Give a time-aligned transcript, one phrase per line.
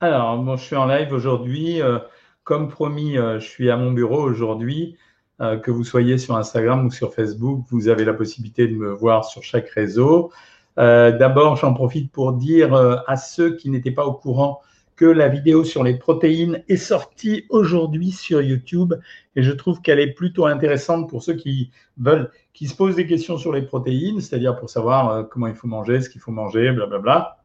[0.00, 1.80] Alors, je suis en live aujourd'hui.
[1.80, 1.98] Euh,
[2.44, 4.96] comme promis, euh, je suis à mon bureau aujourd'hui.
[5.40, 8.90] Euh, que vous soyez sur Instagram ou sur Facebook, vous avez la possibilité de me
[8.90, 10.32] voir sur chaque réseau.
[10.78, 12.74] D'abord, j'en profite pour dire
[13.06, 14.60] à ceux qui n'étaient pas au courant
[14.94, 18.92] que la vidéo sur les protéines est sortie aujourd'hui sur YouTube
[19.36, 23.06] et je trouve qu'elle est plutôt intéressante pour ceux qui veulent, qui se posent des
[23.06, 26.70] questions sur les protéines, c'est-à-dire pour savoir comment il faut manger, ce qu'il faut manger,
[26.72, 27.38] blablabla.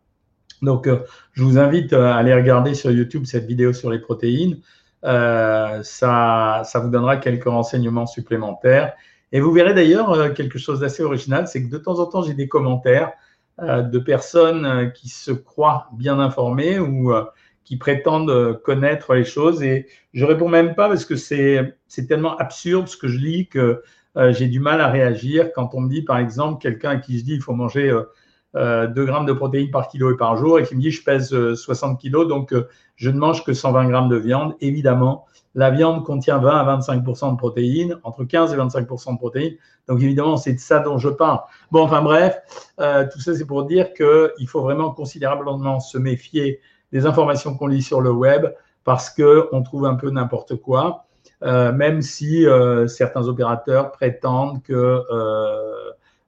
[0.61, 0.99] Donc, euh,
[1.33, 4.59] je vous invite à aller regarder sur YouTube cette vidéo sur les protéines.
[5.03, 8.93] Euh, ça, ça vous donnera quelques renseignements supplémentaires.
[9.31, 12.33] Et vous verrez d'ailleurs quelque chose d'assez original, c'est que de temps en temps, j'ai
[12.33, 13.11] des commentaires
[13.61, 17.13] de personnes qui se croient bien informées ou
[17.63, 19.63] qui prétendent connaître les choses.
[19.63, 21.75] Et je réponds même pas parce que c'est
[22.09, 23.81] tellement absurde ce que je lis que
[24.17, 27.23] euh, j'ai du mal à réagir quand on me dit, par exemple, quelqu'un qui se
[27.23, 27.97] dit il faut manger
[28.55, 30.91] euh, euh, 2 grammes de protéines par kilo et par jour et qui me dit
[30.91, 32.53] je pèse 60 euh, kilos, donc
[32.95, 34.55] je ne mange que 120 grammes de viande.
[34.61, 39.55] Évidemment, la viande contient 20 à 25% de protéines, entre 15 et 25% de protéines.
[39.87, 41.39] Donc évidemment, c'est de ça dont je parle.
[41.71, 42.39] Bon, enfin bref,
[42.77, 46.59] tout ça c'est pour dire qu'il faut vraiment considérablement se méfier
[46.91, 48.47] des informations qu'on lit sur le web
[48.83, 51.05] parce qu'on trouve un peu n'importe quoi,
[51.43, 55.01] euh, même si euh, certains opérateurs prétendent que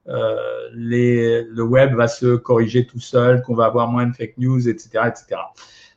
[0.08, 4.34] euh, les, le web va se corriger tout seul, qu'on va avoir moins de fake
[4.38, 5.04] news, etc.
[5.06, 5.40] etc.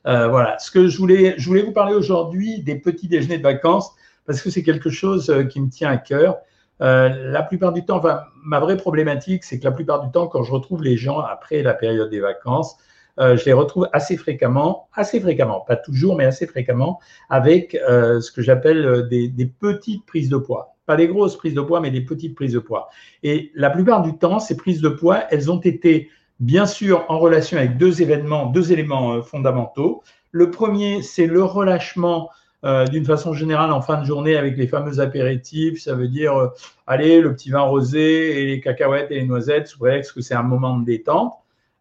[0.03, 3.91] voilà, ce que je voulais, je voulais vous parler aujourd'hui des petits déjeuners de vacances
[4.25, 6.38] parce que c'est quelque chose qui me tient à cœur.
[6.80, 10.44] la plupart du temps, enfin, ma vraie problématique, c'est que la plupart du temps, quand
[10.44, 12.77] je retrouve les gens après la période des vacances,
[13.19, 16.99] euh, je les retrouve assez fréquemment, assez fréquemment, pas toujours, mais assez fréquemment,
[17.30, 20.77] avec euh, ce que j'appelle euh, des, des, petites prises de poids.
[20.88, 22.89] Pas des grosses prises de poids, mais des petites prises de poids.
[23.21, 27.19] Et la plupart du temps, ces prises de poids, elles ont été bien sûr en
[27.19, 30.02] relation avec deux événements, deux éléments fondamentaux.
[30.31, 32.31] Le premier, c'est le relâchement
[32.65, 35.80] euh, d'une façon générale en fin de journée avec les fameux apéritifs.
[35.80, 36.48] Ça veut dire, euh,
[36.87, 40.33] allez, le petit vin rosé et les cacahuètes et les noisettes, sous prétexte que c'est
[40.33, 41.33] un moment de détente.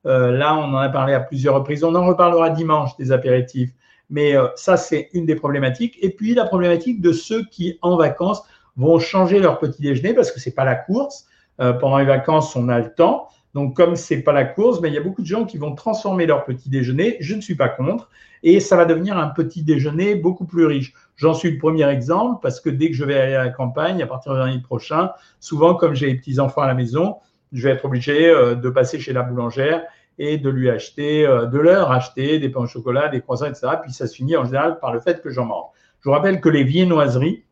[0.06, 1.82] Euh, là, on en a parlé à plusieurs reprises.
[1.82, 3.70] On en reparlera dimanche des apéritifs.
[4.08, 5.98] Mais euh, ça, c'est une des problématiques.
[6.00, 8.42] Et puis, la problématique de ceux qui, en vacances,
[8.76, 11.26] vont changer leur petit déjeuner parce que ce n'est pas la course.
[11.60, 13.28] Euh, pendant les vacances, on a le temps.
[13.54, 15.56] Donc, comme ce n'est pas la course, ben, il y a beaucoup de gens qui
[15.56, 17.16] vont transformer leur petit déjeuner.
[17.20, 18.10] Je ne suis pas contre.
[18.42, 20.92] Et ça va devenir un petit déjeuner beaucoup plus riche.
[21.16, 24.02] J'en suis le premier exemple parce que dès que je vais aller à la campagne,
[24.02, 25.10] à partir de l'année prochain,
[25.40, 27.16] souvent, comme j'ai les petits-enfants à la maison,
[27.52, 29.82] je vais être obligé de passer chez la boulangère
[30.18, 33.68] et de lui acheter, euh, de leur acheter des pains au chocolat, des croissants, etc.
[33.82, 35.66] Puis ça se finit en général par le fait que j'en mange.
[36.00, 37.44] Je vous rappelle que les viennoiseries,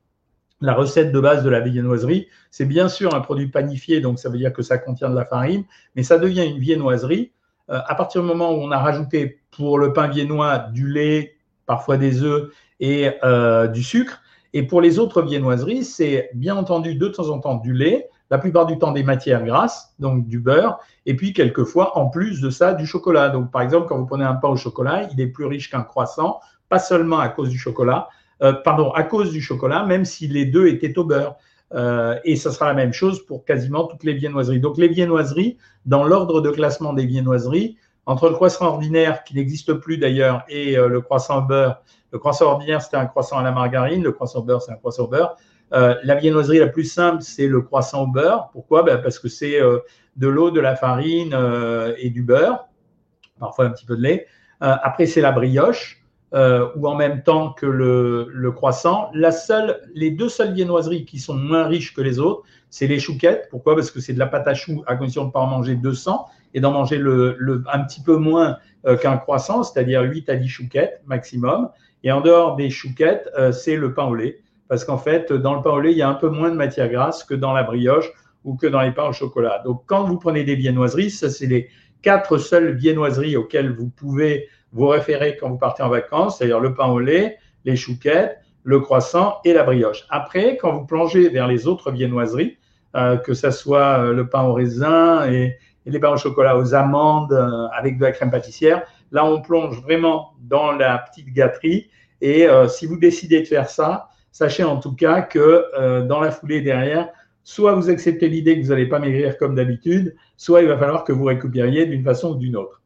[0.64, 4.30] la recette de base de la viennoiserie, c'est bien sûr un produit panifié, donc ça
[4.30, 5.64] veut dire que ça contient de la farine,
[5.94, 7.32] mais ça devient une viennoiserie
[7.70, 11.36] euh, à partir du moment où on a rajouté pour le pain viennois du lait,
[11.66, 14.20] parfois des œufs et euh, du sucre.
[14.52, 18.38] Et pour les autres viennoiseries, c'est bien entendu de temps en temps du lait, la
[18.38, 22.50] plupart du temps des matières grasses, donc du beurre, et puis quelquefois, en plus de
[22.50, 23.28] ça, du chocolat.
[23.28, 25.82] Donc, par exemple, quand vous prenez un pain au chocolat, il est plus riche qu'un
[25.82, 28.08] croissant, pas seulement à cause du chocolat,
[28.42, 31.36] euh, pardon, à cause du chocolat, même si les deux étaient au beurre.
[31.72, 34.60] Euh, et ce sera la même chose pour quasiment toutes les viennoiseries.
[34.60, 39.72] Donc, les viennoiseries, dans l'ordre de classement des viennoiseries, entre le croissant ordinaire, qui n'existe
[39.74, 41.80] plus d'ailleurs, et euh, le croissant au beurre,
[42.12, 44.76] le croissant ordinaire, c'était un croissant à la margarine, le croissant au beurre, c'est un
[44.76, 45.36] croissant au beurre.
[45.72, 48.50] La viennoiserie la plus simple, c'est le croissant au beurre.
[48.52, 48.84] Pourquoi?
[48.84, 51.36] Ben, Parce que c'est de l'eau, de la farine
[51.98, 52.68] et du beurre,
[53.40, 54.28] parfois un petit peu de lait.
[54.60, 56.03] après, c'est la brioche,
[56.34, 59.08] ou en même temps que le, croissant.
[59.14, 62.98] La seule, les deux seules viennoiseries qui sont moins riches que les autres, c'est les
[62.98, 63.48] chouquettes.
[63.50, 63.76] Pourquoi?
[63.76, 65.76] Parce que c'est de la pâte à choux à condition de ne pas en manger
[65.76, 68.56] 200 et d'en manger le, un petit peu moins
[69.00, 71.68] qu'un croissant, c'est-à-dire 8 à 10 chouquettes maximum.
[72.02, 75.62] Et en dehors des chouquettes, c'est le pain au lait parce qu'en fait, dans le
[75.62, 77.62] pain au lait, il y a un peu moins de matière grasse que dans la
[77.62, 78.10] brioche
[78.44, 79.62] ou que dans les pains au chocolat.
[79.64, 81.68] Donc, quand vous prenez des viennoiseries, ça, c'est les
[82.04, 86.74] quatre seules viennoiseries auxquelles vous pouvez vous référer quand vous partez en vacances, c'est-à-dire le
[86.74, 90.04] pain au lait, les chouquettes, le croissant et la brioche.
[90.10, 92.58] Après, quand vous plongez vers les autres viennoiseries,
[92.94, 95.56] euh, que ce soit euh, le pain au raisin et,
[95.86, 99.82] les pains au chocolat aux amandes euh, avec de la crème pâtissière, là, on plonge
[99.82, 101.90] vraiment dans la petite gâterie.
[102.20, 106.60] Et si vous décidez de faire ça, Sachez en tout cas que dans la foulée
[106.60, 107.08] derrière,
[107.44, 111.04] soit vous acceptez l'idée que vous n'allez pas maigrir comme d'habitude, soit il va falloir
[111.04, 112.82] que vous récupériez d'une façon ou d'une autre.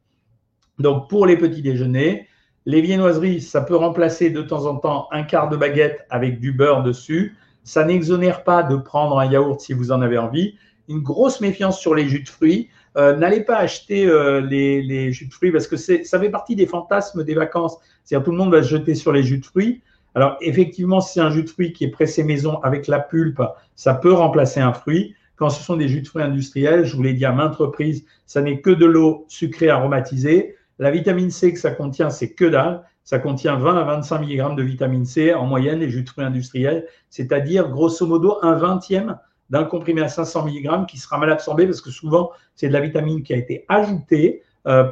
[0.78, 2.26] Donc pour les petits déjeuners,
[2.66, 6.52] les viennoiseries, ça peut remplacer de temps en temps un quart de baguette avec du
[6.52, 7.36] beurre dessus.
[7.64, 10.56] Ça n'exonère pas de prendre un yaourt si vous en avez envie.
[10.88, 14.06] Une grosse méfiance sur les jus de fruits euh, n'allez pas acheter
[14.42, 17.76] les, jus de fruits parce que ça fait partie des fantasmes des vacances.
[18.04, 19.82] C'est-à-dire tout le monde va se jeter sur les jus de fruits.
[20.14, 23.42] Alors effectivement, si c'est un jus de fruits qui est pressé maison avec la pulpe,
[23.74, 25.14] ça peut remplacer un fruit.
[25.36, 28.04] Quand ce sont des jus de fruits industriels, je vous l'ai dit à maintes reprises,
[28.26, 30.56] ça n'est que de l'eau sucrée aromatisée.
[30.78, 32.82] La vitamine C que ça contient, c'est que dalle.
[33.04, 36.24] Ça contient 20 à 25 mg de vitamine C en moyenne, les jus de fruits
[36.24, 39.18] industriels, c'est-à-dire grosso modo un vingtième
[39.50, 42.80] d'un comprimé à 500 mg qui sera mal absorbé parce que souvent, c'est de la
[42.80, 44.42] vitamine qui a été ajoutée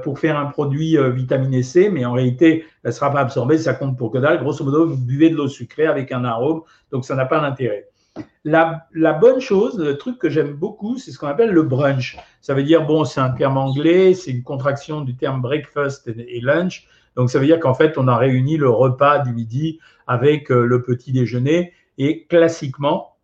[0.03, 3.59] pour faire un produit euh, vitaminé C, mais en réalité, elle ne sera pas absorbée,
[3.59, 4.39] ça compte pour que dalle.
[4.39, 7.89] Grosso modo, vous buvez de l'eau sucrée avec un arôme, donc ça n'a pas d'intérêt.
[8.45, 12.17] La, la, bonne chose, le truc que j'aime beaucoup, c'est ce qu'on appelle le brunch.
[12.41, 16.41] Ça veut dire, bon, c'est un terme anglais, c'est une contraction du terme breakfast et
[16.41, 16.87] lunch.
[17.17, 20.65] Donc, ça veut dire qu'en fait, on a réuni le repas du midi avec euh,
[20.65, 21.73] le petit déjeuner.
[21.99, 23.17] Et classiquement,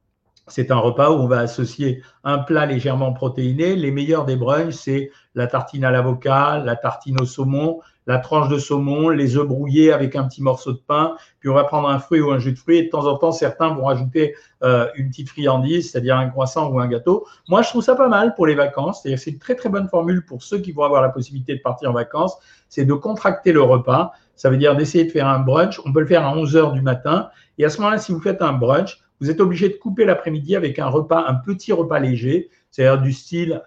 [0.49, 3.77] c'est un repas où on va associer un plat légèrement protéiné.
[3.77, 8.49] Les meilleurs des brunchs, c'est la tartine à l'avocat, la tartine au saumon, la tranche
[8.49, 11.17] de saumon, les œufs brouillés avec un petit morceau de pain.
[11.41, 12.79] Puis on va prendre un fruit ou un jus de fruits.
[12.79, 16.71] Et de temps en temps, certains vont rajouter euh, une petite friandise, c'est-à-dire un croissant
[16.71, 17.27] ou un gâteau.
[17.49, 19.03] Moi, je trouve ça pas mal pour les vacances.
[19.03, 21.91] C'est une très très bonne formule pour ceux qui vont avoir la possibilité de partir
[21.91, 22.37] en vacances.
[22.69, 24.13] C'est de contracter le repas.
[24.35, 25.81] Ça veut dire d'essayer de faire un brunch.
[25.87, 27.31] On peut le faire à 11 heures du matin.
[27.59, 30.57] Et à ce moment-là, si vous faites un brunch, vous êtes obligé de couper l'après-midi
[30.57, 33.63] avec un repas, un petit repas léger, c'est-à-dire du style,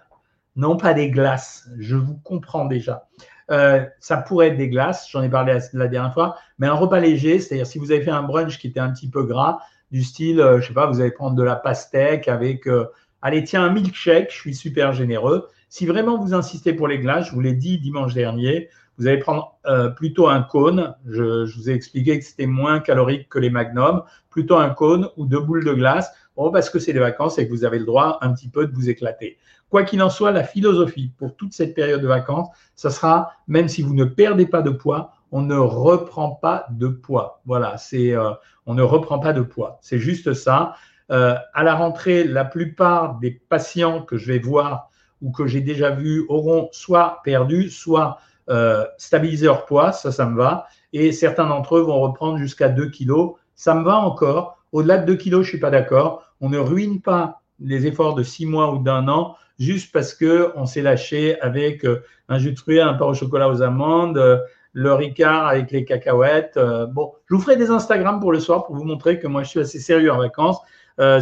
[0.56, 3.08] non pas des glaces, je vous comprends déjà.
[3.50, 6.98] Euh, ça pourrait être des glaces, j'en ai parlé la dernière fois, mais un repas
[6.98, 9.60] léger, c'est-à-dire si vous avez fait un brunch qui était un petit peu gras,
[9.90, 12.86] du style, euh, je sais pas, vous allez prendre de la pastèque avec, euh,
[13.22, 15.48] allez, tiens, un milkshake, je suis super généreux.
[15.68, 18.68] Si vraiment vous insistez pour les glaces, je vous l'ai dit dimanche dernier,
[18.98, 20.94] vous allez prendre euh, plutôt un cône.
[21.06, 24.02] Je, vous ai expliqué que c'était moins calorique que les magnums.
[24.30, 26.10] Plutôt un cône ou deux boules de glace.
[26.34, 28.66] Bon, parce que c'est des vacances et que vous avez le droit un petit peu
[28.66, 29.38] de vous éclater.
[29.70, 33.68] Quoi qu'il en soit, la philosophie pour toute cette période de vacances, ça sera, même
[33.68, 37.40] si vous ne perdez pas de poids, on ne reprend pas de poids.
[37.46, 38.30] Voilà, c'est, euh,
[38.66, 39.78] on ne reprend pas de poids.
[39.82, 40.76] C'est juste ça.
[41.10, 44.90] Euh, à la rentrée, la plupart des patients que je vais voir
[45.22, 50.26] ou que j'ai déjà vus auront soit perdu, soit euh, stabiliser leur poids, ça, ça
[50.26, 50.66] me va.
[50.92, 53.34] Et certains d'entre eux vont reprendre jusqu'à 2 kilos.
[53.54, 54.58] Ça me va encore.
[54.72, 56.22] Au-delà de 2 kilos, je ne suis pas d'accord.
[56.40, 60.66] On ne ruine pas les efforts de 6 mois ou d'un an juste parce qu'on
[60.66, 64.38] s'est lâché avec euh, un jus de fruits, un pain au chocolat aux amandes, euh,
[64.72, 66.58] le Ricard avec les cacahuètes.
[66.90, 69.48] Bon, je vous ferai des Instagram pour le soir pour vous montrer que moi, je
[69.48, 70.58] suis assez sérieux en vacances.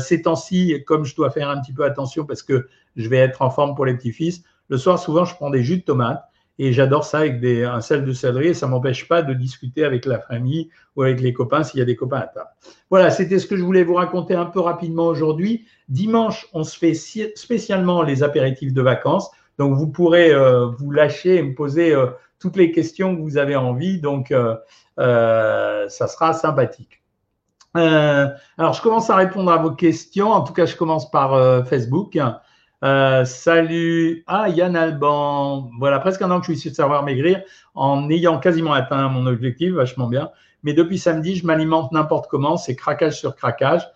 [0.00, 2.66] ces temps-ci, comme je dois faire un petit peu attention parce que
[2.96, 5.76] je vais être en forme pour les petits-fils, le soir, souvent, je prends des jus
[5.76, 6.28] de tomates
[6.58, 10.04] et j'adore ça avec un sel de céleri ça ne m'empêche pas de discuter avec
[10.06, 12.50] la famille ou avec les copains s'il y a des copains à table.
[12.90, 15.66] Voilà, c'était ce que je voulais vous raconter un peu rapidement aujourd'hui.
[15.88, 19.30] Dimanche, on se fait spécialement les apéritifs de vacances.
[19.58, 22.06] Donc, vous pourrez euh, vous lâcher et me poser euh,
[22.38, 24.00] toutes les questions que vous avez envie.
[24.00, 24.56] Donc, euh,
[24.96, 27.02] ça sera sympathique.
[27.74, 30.30] alors, je commence à répondre à vos questions.
[30.30, 32.18] En tout cas, je commence par Facebook.
[32.84, 34.25] Euh, salut.
[34.26, 35.70] Ah, Yann Alban.
[35.78, 37.42] Voilà, presque un an que je suis de savoir maigrir
[37.75, 40.31] en ayant quasiment atteint mon objectif, vachement bien.
[40.64, 43.88] Mais depuis samedi, je m'alimente n'importe comment, c'est craquage sur craquage.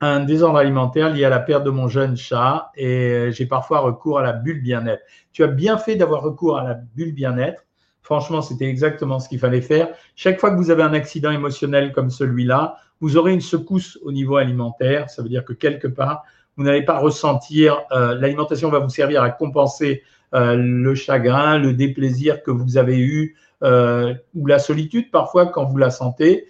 [0.00, 4.18] Un désordre alimentaire lié à la perte de mon jeune chat et j'ai parfois recours
[4.18, 5.02] à la bulle bien-être.
[5.32, 7.64] Tu as bien fait d'avoir recours à la bulle bien-être.
[8.02, 9.88] Franchement, c'était exactement ce qu'il fallait faire.
[10.16, 14.10] Chaque fois que vous avez un accident émotionnel comme celui-là, vous aurez une secousse au
[14.10, 15.08] niveau alimentaire.
[15.08, 16.24] Ça veut dire que quelque part,
[16.56, 20.02] vous n'allez pas ressentir, euh, l'alimentation va vous servir à compenser
[20.34, 25.64] euh, le chagrin, le déplaisir que vous avez eu euh, ou la solitude parfois quand
[25.64, 26.46] vous la sentez.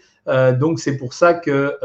[0.59, 1.77] donc c'est pour ça que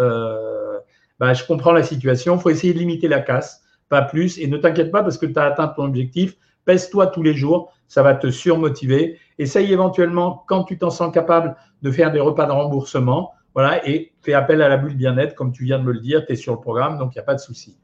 [1.20, 2.36] bah, je comprends la situation.
[2.36, 4.38] Il faut essayer de limiter la casse, pas plus.
[4.40, 6.38] Et ne t'inquiète pas parce que tu as atteint ton objectif.
[6.64, 9.18] Pèse-toi tous les jours, ça va te surmotiver.
[9.38, 13.34] Essaye éventuellement, quand tu t'en sens capable, de faire des repas de remboursement.
[13.54, 16.26] Voilà, et fais appel à la bulle bien-être, comme tu viens de me le dire,
[16.26, 17.78] tu es sur le programme, donc il n'y a pas de souci.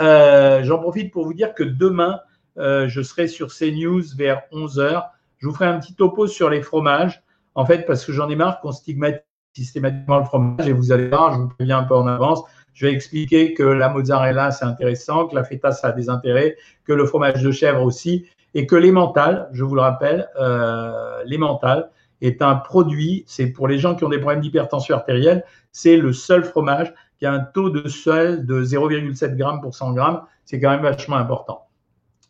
[0.00, 2.20] Euh, j'en profite pour vous dire que demain,
[2.58, 5.08] euh, je serai sur CNews vers 11h.
[5.38, 7.22] Je vous ferai un petit topo sur les fromages,
[7.54, 9.22] en fait, parce que j'en ai marre qu'on stigmatise
[9.54, 12.42] systématiquement le fromage, et vous allez voir, je vous préviens un peu en avance,
[12.72, 16.56] je vais expliquer que la mozzarella, c'est intéressant, que la feta, ça a des intérêts,
[16.84, 21.90] que le fromage de chèvre aussi, et que l'emmental, je vous le rappelle, euh, l'emmental,
[22.26, 26.12] est un produit, c'est pour les gens qui ont des problèmes d'hypertension artérielle, c'est le
[26.12, 30.02] seul fromage qui a un taux de sel de 0,7 g pour 100 g.
[30.44, 31.66] C'est quand même vachement important.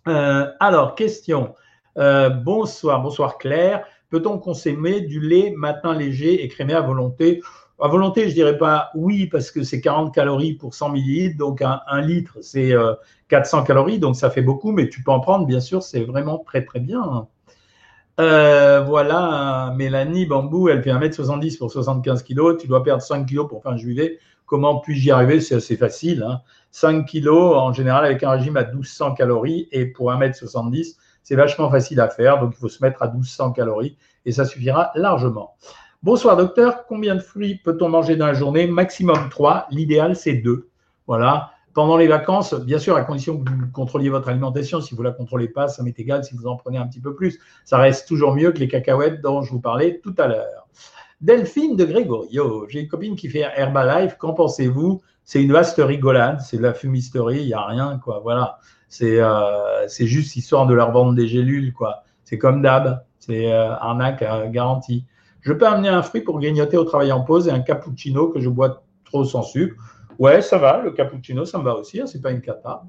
[0.08, 1.54] Euh, alors, question.
[1.98, 3.84] Euh, bonsoir, bonsoir Claire.
[4.10, 7.42] Peut-on consommer du lait matin léger et crémé à volonté?
[7.80, 11.60] À volonté, je dirais pas oui, parce que c'est 40 calories pour 100 millilitres, donc
[11.60, 12.72] un, litre, c'est
[13.28, 16.04] 400 euh, calories, donc ça fait beaucoup, mais tu peux en prendre, bien sûr, c'est
[16.04, 17.26] vraiment très très bien.
[18.20, 23.48] Euh, voilà, Mélanie Bambou, elle fait 1m70 pour 75 kg, tu dois perdre 5 kg
[23.48, 24.08] pour faire un.
[24.46, 25.40] Comment puis-je y arriver?
[25.40, 26.24] C'est assez facile.
[26.70, 27.04] 5 hein.
[27.04, 32.00] kg en général avec un régime à 1200 calories et pour 1m70, c'est vachement facile
[32.00, 32.40] à faire.
[32.40, 35.56] Donc il faut se mettre à 1200 calories et ça suffira largement.
[36.02, 38.66] Bonsoir docteur, combien de fruits peut-on manger dans la journée?
[38.66, 40.68] Maximum 3, l'idéal c'est 2.
[41.06, 41.53] Voilà.
[41.74, 45.08] Pendant les vacances, bien sûr, à condition que vous contrôliez votre alimentation, si vous ne
[45.08, 47.40] la contrôlez pas, ça m'est égal si vous en prenez un petit peu plus.
[47.64, 50.68] Ça reste toujours mieux que les cacahuètes dont je vous parlais tout à l'heure.
[51.20, 55.02] Delphine de Grégorio, j'ai une copine qui fait Herbalife, qu'en pensez-vous?
[55.24, 58.20] C'est une vaste rigolade, c'est de la fumisterie, il n'y a rien, quoi.
[58.22, 62.04] Voilà, c'est euh, juste histoire de leur vendre des gélules, quoi.
[62.24, 65.06] C'est comme d'hab, c'est euh, arnaque euh, garantie.
[65.40, 68.40] Je peux amener un fruit pour grignoter au travail en pause et un cappuccino que
[68.40, 69.76] je bois trop sans sucre.
[70.18, 72.82] Ouais, ça va, le cappuccino, ça me va aussi, hein, c'est pas une cata.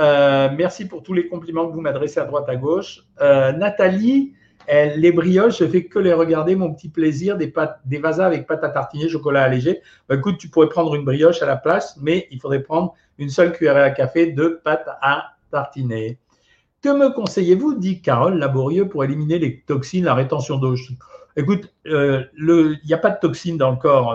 [0.00, 3.04] Euh, merci pour tous les compliments que vous m'adressez à droite à gauche.
[3.20, 4.34] Euh, Nathalie,
[4.68, 8.46] les brioches, je fais que les regarder, mon petit plaisir, des, pâtes, des vasas avec
[8.46, 9.82] pâte à tartiner, chocolat allégé.
[10.08, 13.28] Bah, écoute, tu pourrais prendre une brioche à la place, mais il faudrait prendre une
[13.28, 16.18] seule cuillère à café de pâte à tartiner.
[16.82, 20.74] Que me conseillez-vous dit Carole Laborieux pour éliminer les toxines, la rétention d'eau?
[21.36, 24.12] Écoute, euh, il n'y a pas de toxines dans le corps.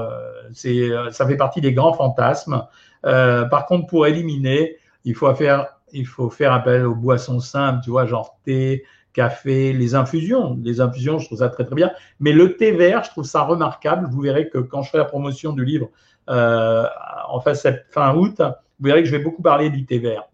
[0.50, 2.63] Euh, c'est, euh, ça fait partie des grands fantasmes.
[3.03, 7.89] par contre, pour éliminer, il faut faire, il faut faire appel aux boissons simples, tu
[7.89, 10.58] vois, genre thé, café, les infusions.
[10.63, 11.91] Les infusions, je trouve ça très très bien.
[12.20, 14.08] Mais le thé vert, je trouve ça remarquable.
[14.12, 15.89] Vous verrez que quand je fais la promotion du livre
[16.27, 17.53] en fin,
[17.89, 20.29] fin août, vous verrez que je vais beaucoup parler du thé vert.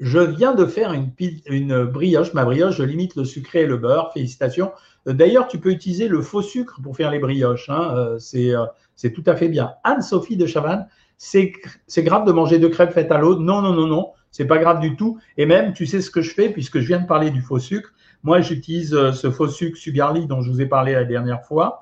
[0.00, 2.34] Je viens de faire une, brioche.
[2.34, 4.12] Ma brioche, je limite le sucré et le beurre.
[4.12, 4.72] Félicitations.
[5.06, 7.68] D'ailleurs, tu peux utiliser le faux sucre pour faire les brioches.
[7.68, 7.94] Hein.
[7.96, 9.74] Euh, euh, c'est tout à fait bien.
[9.84, 10.86] Anne-Sophie de Chavannes,
[11.16, 11.52] c'est
[11.98, 13.38] grave de manger deux crêpes faites à l'eau.
[13.38, 14.12] Non, non, non, non.
[14.30, 15.18] C'est pas grave du tout.
[15.36, 17.60] Et même, tu sais ce que je fais, puisque je viens de parler du faux
[17.60, 17.90] sucre.
[18.24, 21.80] Moi, j'utilise euh, ce faux sucre Sugarly dont je vous ai parlé la dernière fois.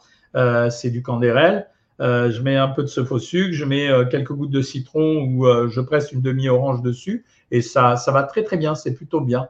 [0.70, 1.66] c'est du candérel.
[2.00, 5.46] je mets un peu de ce faux sucre, je mets quelques gouttes de citron ou
[5.68, 9.48] je presse une demi-orange dessus et ça, va très très bien, c'est plutôt bien.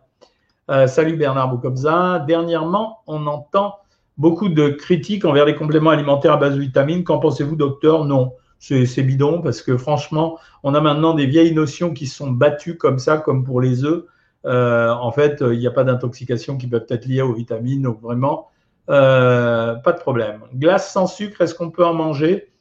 [0.70, 2.18] Euh, salut Bernard Boukobza.
[2.26, 3.76] Dernièrement, on entend
[4.18, 7.04] beaucoup de critiques envers les compléments alimentaires à base de vitamines.
[7.04, 8.04] Qu'en pensez-vous, docteur?
[8.04, 12.76] Non, c'est bidon parce que franchement, on a maintenant des vieilles notions qui sont battues
[12.76, 14.04] comme ça, comme pour les œufs.
[14.44, 18.00] Euh, en fait, il n'y a pas d'intoxication qui peut être liée aux vitamines, donc
[18.00, 18.48] vraiment,
[18.90, 20.42] euh, pas de problème.
[20.54, 22.52] Glace sans sucre, est-ce qu'on peut en manger?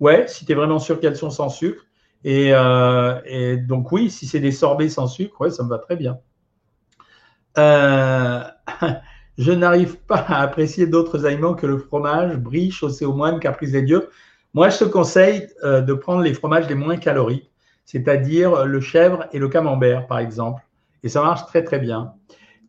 [0.00, 1.84] Ouais, si tu es vraiment sûr qu'elles sont sans sucre.
[2.24, 2.52] Et,
[3.26, 6.18] et donc oui, si c'est des sorbets sans sucre, ouais, ça me va très bien.
[9.38, 13.40] Euh, je n'arrive pas à apprécier d'autres aliments que le fromage, brie, chaussé au moine,
[13.40, 14.08] caprice des dieux.
[14.52, 17.50] Moi, je te conseille euh, de prendre les fromages les moins caloriques,
[17.84, 20.62] c'est-à-dire le chèvre et le camembert, par exemple.
[21.02, 22.14] Et ça marche très, très bien.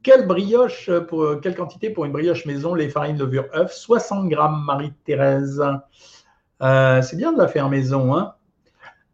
[0.03, 4.63] Quelle brioche, pour, quelle quantité pour une brioche maison, les farines, levure, œufs 60 grammes,
[4.65, 5.63] Marie-Thérèse.
[6.61, 8.15] Euh, c'est bien de la faire maison.
[8.15, 8.33] Hein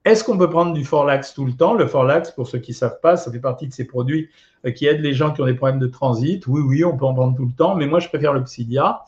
[0.03, 1.73] est-ce qu'on peut prendre du Forlax tout le temps?
[1.73, 4.29] Le Forlax, pour ceux qui ne savent pas, ça fait partie de ces produits
[4.65, 6.45] euh, qui aident les gens qui ont des problèmes de transit.
[6.47, 9.03] Oui, oui, on peut en prendre tout le temps, mais moi, je préfère le Psyllia.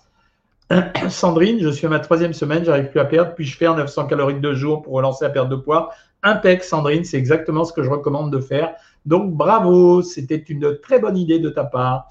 [1.10, 4.06] Sandrine, je suis à ma troisième semaine, j'arrive plus à perdre, puis je fais 900
[4.06, 5.92] calories de jours pour relancer la perte de poids.
[6.22, 8.76] Impec, Sandrine, c'est exactement ce que je recommande de faire.
[9.06, 12.10] Donc, bravo, c'était une très bonne idée de ta part.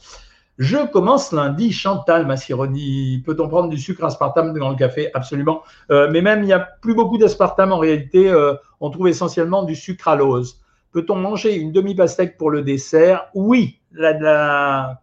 [0.62, 1.72] Je commence lundi.
[1.72, 5.10] Chantal Massironi, peut-on prendre du sucre aspartame dans le café?
[5.12, 5.64] Absolument.
[5.90, 8.30] Euh, mais même, il n'y a plus beaucoup d'aspartame en réalité.
[8.30, 10.60] Euh, on trouve essentiellement du sucralose.
[10.92, 13.26] Peut-on manger une demi-pastèque pour le dessert?
[13.34, 13.80] Oui.
[13.90, 15.00] La,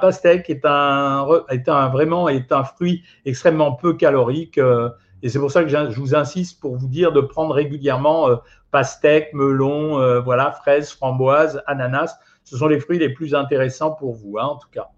[0.00, 4.56] pastèque est un, est un, vraiment est un fruit extrêmement peu calorique.
[4.56, 4.88] Euh,
[5.24, 8.28] et c'est pour ça que je vous insiste pour vous dire de prendre régulièrement
[8.70, 12.20] pastèque, melon, voilà, fraises, framboises, ananas
[12.50, 14.88] ce sont les fruits les plus intéressants pour vous, hein, en tout cas,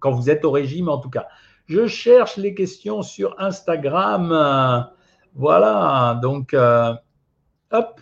[0.00, 1.28] quand vous êtes au régime, en tout cas.
[1.66, 4.90] Je cherche les questions sur Instagram.
[5.36, 6.92] Voilà, donc, euh,
[7.70, 8.00] hop,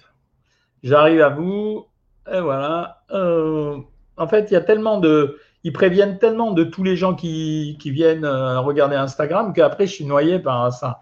[0.83, 1.85] j'arrive à vous.
[2.33, 3.03] Et voilà.
[3.11, 3.77] Euh,
[4.17, 5.39] en fait, il y a tellement de.
[5.65, 10.07] Ils préviennent tellement de tous les gens qui, viennent euh, regarder Instagram qu'après, je suis
[10.07, 11.01] noyé par ça.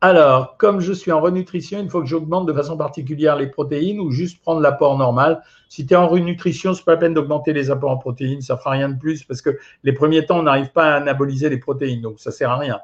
[0.00, 3.98] Alors, comme je suis en renutrition, il faut que j'augmente de façon particulière les protéines
[3.98, 5.42] ou juste prendre l'apport normal.
[5.68, 8.40] Si tu es en renutrition, ce n'est pas la peine d'augmenter les apports en protéines,
[8.40, 10.96] ça ne fera rien de plus parce que les premiers temps, on n'arrive pas à
[10.98, 12.78] anaboliser les protéines, donc ça ne sert à rien.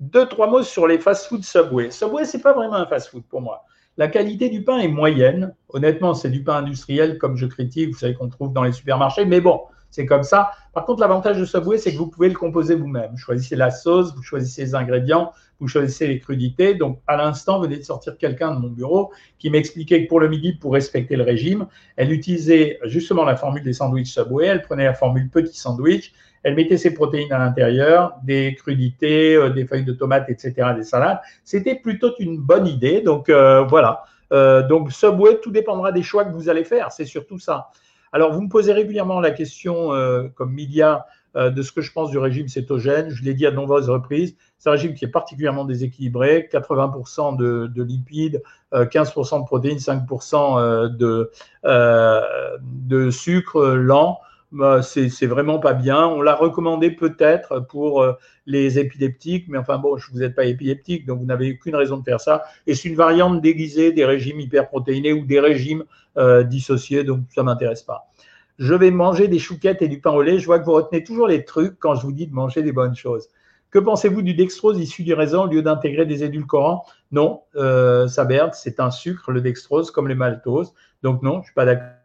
[0.00, 1.92] Deux, trois mots sur les fast-food Subway.
[1.92, 3.64] Subway, ce n'est pas vraiment un fast-food pour moi.
[3.96, 5.54] La qualité du pain est moyenne.
[5.68, 9.26] Honnêtement, c'est du pain industriel, comme je critique, vous savez qu'on trouve dans les supermarchés,
[9.26, 9.60] mais bon,
[9.92, 10.50] c'est comme ça.
[10.72, 13.16] Par contre, l'avantage de Subway, c'est que vous pouvez le composer vous-même.
[13.16, 16.74] Choisissez la sauce, vous choisissez les ingrédients, vous choisissez les crudités.
[16.74, 20.28] Donc, à l'instant, venait de sortir quelqu'un de mon bureau qui m'expliquait que pour le
[20.28, 24.46] midi, pour respecter le régime, elle utilisait justement la formule des sandwichs Subway.
[24.46, 26.12] Elle prenait la formule petit sandwich.
[26.42, 30.82] Elle mettait ses protéines à l'intérieur, des crudités, euh, des feuilles de tomates, etc., des
[30.82, 31.20] salades.
[31.44, 33.02] C'était plutôt une bonne idée.
[33.02, 34.04] Donc, euh, voilà.
[34.32, 36.90] Euh, donc, Subway, tout dépendra des choix que vous allez faire.
[36.90, 37.68] C'est surtout ça.
[38.12, 41.90] Alors, vous me posez régulièrement la question, euh, comme Milia, euh, de ce que je
[41.92, 43.08] pense du régime cétogène.
[43.08, 44.36] Je l'ai dit à de nombreuses reprises.
[44.58, 48.42] C'est un régime qui est particulièrement déséquilibré 80% de, de, lipides,
[48.72, 51.30] 15% de protéines, 5% de,
[51.64, 54.20] de sucre lent.
[54.52, 56.06] Bah, c'est vraiment pas bien.
[56.06, 58.12] On l'a recommandé peut-être pour euh,
[58.44, 62.04] les épileptiques, mais enfin bon, vous n'êtes pas épileptique, donc vous n'avez aucune raison de
[62.04, 62.42] faire ça.
[62.66, 65.84] Et c'est une variante déguisée des régimes hyperprotéinés ou des régimes
[66.18, 68.10] euh, dissociés, donc ça ne m'intéresse pas.
[68.58, 70.38] Je vais manger des chouquettes et du pain au lait.
[70.38, 72.72] Je vois que vous retenez toujours les trucs quand je vous dis de manger des
[72.72, 73.28] bonnes choses.
[73.70, 76.84] Que pensez-vous du dextrose issu du raisin au lieu d'intégrer des édulcorants?
[77.10, 80.74] Non, euh, ça c'est un sucre, le dextrose, comme les maltoses.
[81.02, 82.01] Donc non, je ne suis pas d'accord.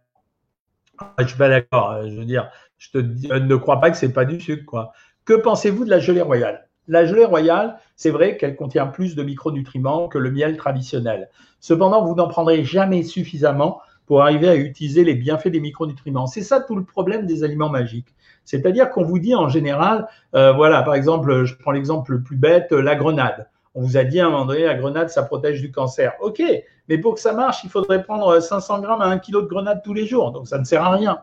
[1.00, 1.92] Ah, je suis pas d'accord.
[1.92, 4.94] Euh, je veux dire, je euh, ne crois pas que c'est pas du sucre, quoi.
[5.25, 6.68] Que pensez-vous de la gelée royale?
[6.88, 11.30] La gelée royale, c'est vrai qu'elle contient plus de micronutriments que le miel traditionnel.
[11.60, 16.27] Cependant, vous n'en prendrez jamais suffisamment pour arriver à utiliser les bienfaits des micronutriments.
[16.27, 18.16] C'est ça tout le problème des aliments magiques.
[18.46, 22.38] C'est-à-dire qu'on vous dit en général, euh, voilà, par exemple, je prends l'exemple le plus
[22.38, 23.50] bête, la grenade.
[23.77, 26.13] On vous a dit à un moment donné, la grenade, ça protège du cancer.
[26.19, 26.41] OK,
[26.89, 29.81] mais pour que ça marche, il faudrait prendre 500 grammes à 1 kg de grenade
[29.84, 30.31] tous les jours.
[30.31, 31.19] Donc, ça ne sert à rien.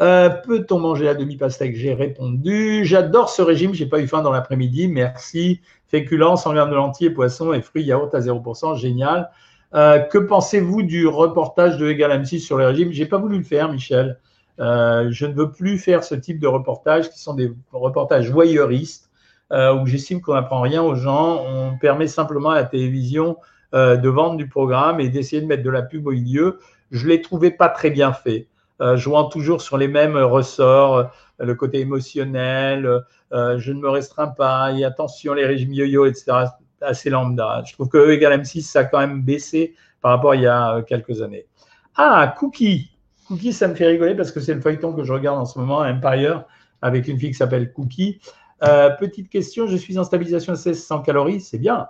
[0.00, 2.86] Euh, peut-on manger la demi-pastèque J'ai répondu.
[2.86, 3.74] J'adore ce régime.
[3.74, 4.88] J'ai pas eu faim dans l'après-midi.
[4.88, 5.60] Merci.
[5.88, 8.78] Féculents, 100 grammes de lentilles, poissons et fruits, yaourt à 0%.
[8.78, 9.30] Génial.
[9.74, 12.90] Euh, que pensez-vous du reportage de Egal M6 sur le régime?
[12.90, 14.18] J'ai pas voulu le faire, Michel.
[14.60, 19.09] Euh, je ne veux plus faire ce type de reportages qui sont des reportages voyeuristes
[19.52, 21.44] où j'estime qu'on n'apprend rien aux gens.
[21.46, 23.36] On permet simplement à la télévision
[23.72, 26.58] euh, de vendre du programme et d'essayer de mettre de la pub au milieu.
[26.90, 28.48] Je ne l'ai trouvé pas très bien fait,
[28.80, 31.04] euh, jouant toujours sur les mêmes ressorts, euh,
[31.38, 36.32] le côté émotionnel, je ne me restreins pas, et attention, les régimes yo-yo, etc.
[36.80, 37.62] Assez lambda.
[37.64, 40.42] Je trouve que E égale M6, ça a quand même baissé par rapport à il
[40.42, 41.46] y a quelques années.
[41.94, 42.90] Ah, Cookie.
[43.28, 45.58] Cookie, ça me fait rigoler parce que c'est le feuilleton que je regarde en ce
[45.58, 46.44] moment, Empire,
[46.82, 48.20] avec une fille qui s'appelle Cookie.
[48.60, 51.88] Petite question, je suis en stabilisation à 1600 calories, c'est bien.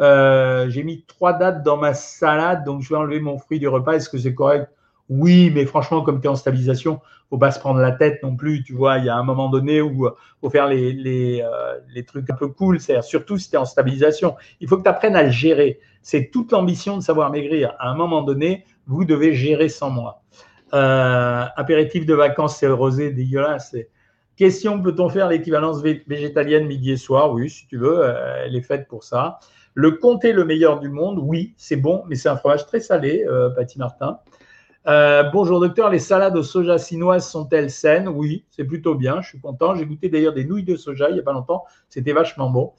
[0.00, 3.68] Euh, j'ai mis trois dates dans ma salade, donc je vais enlever mon fruit du
[3.68, 3.92] repas.
[3.94, 4.70] Est-ce que c'est correct?
[5.08, 8.34] Oui, mais franchement, comme tu es en stabilisation, faut pas se prendre la tête non
[8.34, 8.62] plus.
[8.62, 12.30] Tu vois, il y a un moment donné où euh, faut faire les, euh, trucs
[12.30, 14.36] un peu cool, c'est surtout si tu es en stabilisation.
[14.60, 15.80] Il faut que tu apprennes à le gérer.
[16.02, 17.74] C'est toute l'ambition de savoir maigrir.
[17.78, 20.22] À un moment donné, vous devez gérer sans moi.
[20.72, 23.76] apéritif de vacances, c'est rosé dégueulasse.
[24.40, 27.30] Question, peut-on faire l'équivalence végétalienne midi et soir?
[27.30, 28.02] Oui, si tu veux,
[28.42, 29.38] elle est faite pour ça.
[29.74, 33.22] Le comté le meilleur du monde, oui, c'est bon, mais c'est un fromage très salé,
[33.28, 34.18] euh, Patty Martin.
[34.86, 38.08] Euh, bonjour docteur, les salades au soja chinoises sont-elles saines?
[38.08, 39.74] Oui, c'est plutôt bien, je suis content.
[39.74, 42.72] J'ai goûté d'ailleurs des nouilles de soja il n'y a pas longtemps, c'était vachement bon.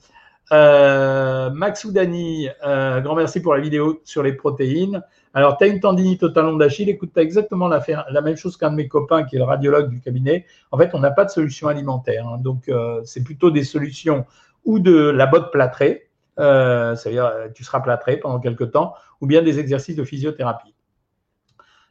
[0.50, 5.00] Euh, Max Oudani, euh, grand merci pour la vidéo sur les protéines.
[5.34, 8.56] Alors, tu as une tendinite au talon d'Achille, écoute, tu as exactement la, même chose
[8.56, 10.44] qu'un de mes copains qui est le radiologue du cabinet.
[10.70, 12.38] En fait, on n'a pas de solution alimentaire, hein.
[12.38, 12.70] donc
[13.04, 14.26] c'est plutôt des solutions
[14.64, 19.26] ou de la botte plâtrée, euh, c'est-à-dire euh, tu seras plâtré pendant quelques temps, ou
[19.26, 20.74] bien des exercices de physiothérapie.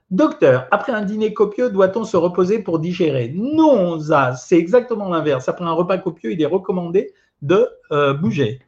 [0.09, 3.31] Docteur, après un dîner copieux, doit-on se reposer pour digérer?
[3.33, 3.97] Non,
[4.35, 5.47] c'est exactement l'inverse.
[5.47, 8.59] Après un repas copieux, il est recommandé de euh, bouger.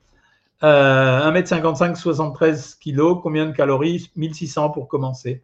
[0.61, 4.11] 1m55, 73 kg, combien de calories?
[4.15, 5.43] 1600 pour commencer.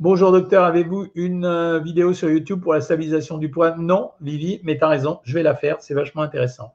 [0.00, 3.76] Bonjour docteur, avez-vous une vidéo sur YouTube pour la stabilisation du poids?
[3.76, 6.74] Non, Vivi, mais tu as raison, je vais la faire, c'est vachement intéressant.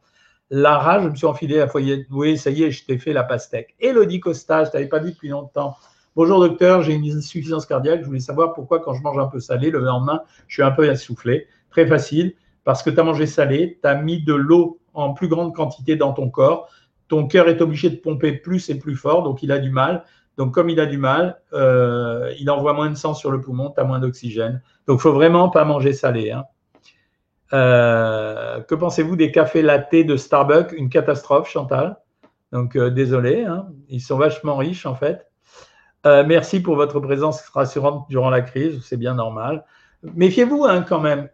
[0.51, 2.07] Lara, je me suis enfilé à foyer.
[2.09, 3.75] Oui, ça y est, je t'ai fait la pastèque.
[3.79, 5.75] Elodie Costa, je t'avais pas vu depuis longtemps.
[6.15, 8.01] Bonjour docteur, j'ai une insuffisance cardiaque.
[8.01, 10.71] Je voulais savoir pourquoi quand je mange un peu salé, le lendemain, je suis un
[10.71, 11.45] peu essoufflé.
[11.69, 15.27] Très facile, parce que tu as mangé salé, tu as mis de l'eau en plus
[15.27, 16.67] grande quantité dans ton corps.
[17.09, 20.05] Ton cœur est obligé de pomper plus et plus fort, donc il a du mal.
[20.39, 23.71] Donc comme il a du mal, euh, il envoie moins de sang sur le poumon,
[23.71, 24.61] tu as moins d'oxygène.
[24.87, 26.31] Donc il faut vraiment pas manger salé.
[26.31, 26.45] Hein.
[27.51, 30.71] Euh, que pensez-vous des cafés lattés de Starbucks?
[30.71, 31.97] Une catastrophe, Chantal.
[32.53, 33.67] Donc, euh, désolé, hein.
[33.89, 35.25] ils sont vachement riches en fait.
[36.05, 39.65] Merci pour votre présence rassurante durant la crise, c'est bien normal.
[40.15, 41.27] Méfiez-vous hein, quand même.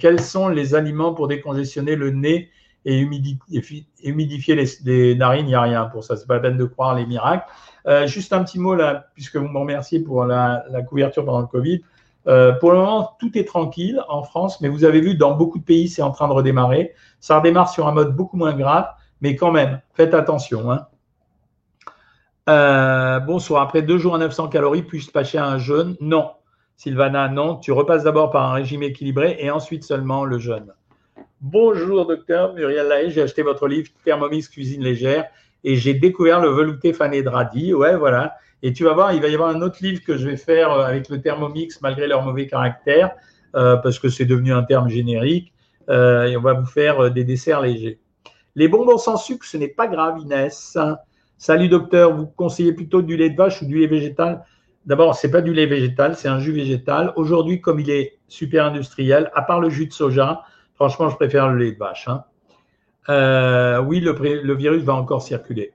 [0.00, 2.50] quels sont les aliments pour décongestionner le nez
[2.84, 6.64] et humidifier, les, narines Il n'y a rien pour ça, c'est pas la peine de
[6.64, 7.44] croire les miracles.
[8.06, 11.46] juste un petit mot là, puisque vous me remerciez pour la, la couverture pendant le
[11.46, 11.82] Covid.
[12.28, 15.58] Euh, pour le moment, tout est tranquille en France, mais vous avez vu, dans beaucoup
[15.58, 16.92] de pays, c'est en train de redémarrer.
[17.20, 18.86] Ça redémarre sur un mode beaucoup moins grave,
[19.22, 20.70] mais quand même, faites attention.
[20.70, 20.86] Hein.
[22.50, 23.62] Euh, bonsoir.
[23.62, 25.96] Après deux jours à 900 calories, puis-je passer à un jeûne?
[26.00, 26.32] Non.
[26.76, 27.56] Sylvana, non.
[27.56, 30.72] Tu repasses d'abord par un régime équilibré et ensuite seulement le jeûne.
[31.40, 33.12] Bonjour, docteur Muriel Lahaye.
[33.12, 35.26] J'ai acheté votre livre Thermomix Cuisine légère
[35.62, 37.72] et j'ai découvert le velouté fané de radis.
[37.72, 38.34] Ouais, voilà.
[38.64, 40.72] Et tu vas voir, il va y avoir un autre livre que je vais faire
[40.72, 43.12] euh, avec le Thermomix malgré leur mauvais caractère,
[43.54, 45.52] euh, parce que c'est devenu un terme générique.
[45.88, 48.00] Euh, et on va vous faire des desserts légers.
[48.56, 50.76] Les bonbons sans sucre, ce n'est pas grave, Inès.
[51.36, 54.44] Salut docteur, vous conseillez plutôt du lait de vache ou du lait végétal?
[54.86, 57.12] D'abord, ce n'est pas du lait végétal, c'est un jus végétal.
[57.14, 60.42] Aujourd'hui, comme il est super industriel, à part le jus de soja,
[60.78, 62.08] franchement, je préfère le lait de vache.
[62.08, 62.24] Hein.
[63.86, 65.72] oui, le, virus va encore circuler.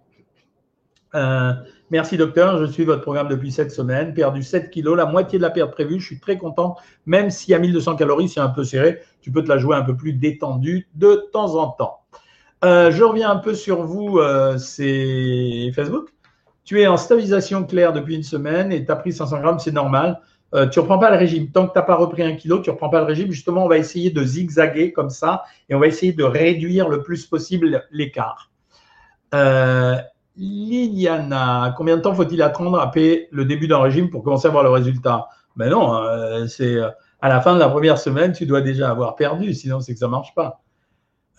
[1.16, 1.54] Euh,
[1.94, 5.44] Merci docteur, je suis votre programme depuis cette semaine, perdu 7 kilos, la moitié de
[5.44, 8.64] la perte prévue, je suis très content, même si à 1200 calories c'est un peu
[8.64, 12.00] serré, tu peux te la jouer un peu plus détendue de temps en temps.
[12.66, 16.10] Euh, je reviens un peu sur vous, euh, c'est Facebook.
[16.64, 19.72] Tu es en stabilisation claire depuis une semaine et tu as pris 500 grammes, c'est
[19.72, 20.20] normal.
[20.54, 21.50] Euh, tu ne reprends pas le régime.
[21.52, 23.32] Tant que tu n'as pas repris un kilo, tu ne reprends pas le régime.
[23.32, 27.02] Justement, on va essayer de zigzaguer comme ça et on va essayer de réduire le
[27.02, 28.52] plus possible l'écart.
[30.36, 34.64] Liliana, combien de temps faut-il attendre après le début d'un régime pour commencer à voir
[34.64, 35.28] le résultat?
[35.56, 36.90] Ben non, euh, c'est euh,
[37.22, 40.00] à la fin de la première semaine, tu dois déjà avoir perdu, sinon c'est que
[40.00, 40.62] ça ne marche pas.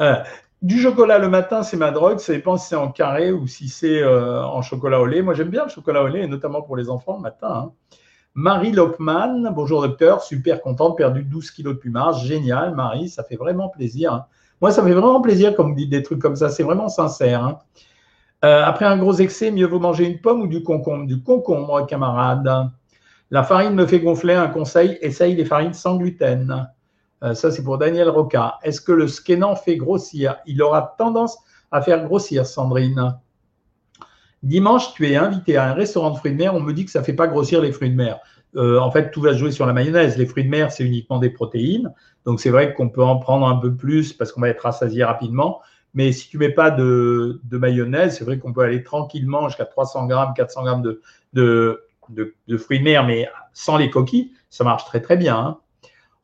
[0.00, 0.14] Euh,
[0.62, 2.18] du chocolat le matin, c'est ma drogue.
[2.18, 5.20] Ça dépend si c'est en carré ou si c'est en chocolat au lait.
[5.20, 7.48] Moi, j'aime bien le chocolat au lait, notamment pour les enfants le matin.
[7.66, 7.72] Hein.
[8.36, 12.20] Marie Lockman, bonjour docteur, super contente, perdu 12 kilos depuis mars.
[12.24, 14.12] Génial, Marie, ça fait vraiment plaisir.
[14.12, 14.26] Hein.
[14.60, 16.48] Moi, ça fait vraiment plaisir quand vous dites des trucs comme ça.
[16.48, 17.44] C'est vraiment sincère.
[17.44, 17.58] Hein.
[18.44, 21.86] Euh, après un gros excès, mieux vaut manger une pomme ou du concombre Du concombre,
[21.86, 22.72] camarade.
[23.30, 24.34] La farine me fait gonfler.
[24.34, 26.68] Un conseil, essaye les farines sans gluten.
[27.22, 28.58] Euh, ça, c'est pour Daniel Roca.
[28.64, 30.38] Est-ce que le skénan fait grossir?
[30.44, 31.38] Il aura tendance
[31.70, 33.14] à faire grossir, Sandrine.
[34.44, 36.54] Dimanche, tu es invité à un restaurant de fruits de mer.
[36.54, 38.20] On me dit que ça ne fait pas grossir les fruits de mer.
[38.56, 40.18] Euh, en fait, tout va jouer sur la mayonnaise.
[40.18, 41.92] Les fruits de mer, c'est uniquement des protéines.
[42.26, 45.02] Donc, c'est vrai qu'on peut en prendre un peu plus parce qu'on va être rassasié
[45.02, 45.62] rapidement.
[45.94, 50.06] Mais si tu mets pas de, mayonnaise, c'est vrai qu'on peut aller tranquillement jusqu'à 300
[50.06, 51.00] grammes, 400 grammes de,
[51.32, 55.38] de, fruits de mer, mais sans les coquilles, ça marche très très bien.
[55.38, 55.58] Hein.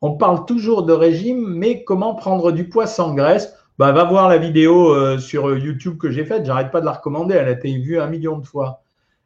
[0.01, 3.55] On parle toujours de régime, mais comment prendre du poids sans graisse?
[3.81, 6.93] Bah, Va voir la vidéo euh, sur YouTube que j'ai faite, j'arrête pas de la
[6.93, 8.83] recommander, elle a été vue un million de fois.